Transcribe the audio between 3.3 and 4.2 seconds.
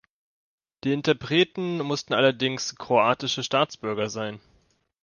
Staatsbürger